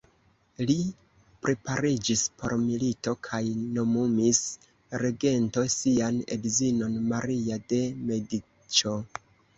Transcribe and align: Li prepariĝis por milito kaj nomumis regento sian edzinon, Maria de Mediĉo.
Li 0.69 0.75
prepariĝis 1.47 2.23
por 2.39 2.55
milito 2.61 3.13
kaj 3.27 3.41
nomumis 3.77 4.39
regento 5.03 5.67
sian 5.77 6.19
edzinon, 6.37 6.97
Maria 7.13 7.59
de 7.75 7.83
Mediĉo. 8.09 8.97